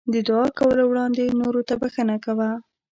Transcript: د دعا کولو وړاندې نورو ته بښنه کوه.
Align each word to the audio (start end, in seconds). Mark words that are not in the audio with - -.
د 0.13 0.15
دعا 0.27 0.45
کولو 0.57 0.83
وړاندې 0.87 1.35
نورو 1.41 1.61
ته 1.67 1.73
بښنه 1.81 2.15
کوه. 2.25 2.49